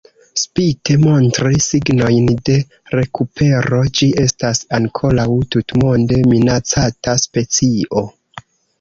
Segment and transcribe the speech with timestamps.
[0.43, 2.55] Spite montri signojn de
[3.01, 8.09] rekupero, ĝi estas ankoraŭ tutmonde minacata specio.